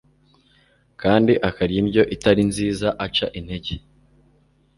kandi 1.01 1.33
akarya 1.49 1.77
indyo 1.81 2.03
itari 2.15 2.41
nziza 2.49 2.87
aca 3.05 3.27
intege 3.39 3.73